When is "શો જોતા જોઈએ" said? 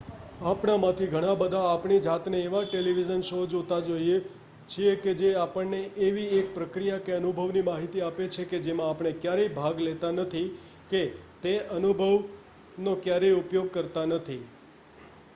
3.27-4.15